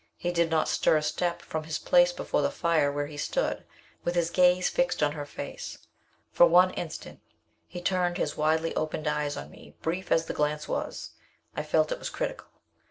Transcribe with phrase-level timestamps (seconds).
[0.17, 3.63] He did not stir a step from his place before the fire, where he stood,
[4.03, 5.77] with his gaze fixed on her face.
[6.31, 7.19] For one instant
[7.67, 11.11] he turned his widely opened eyes on me brief as the glance was,
[11.55, 12.47] I felt it was critical.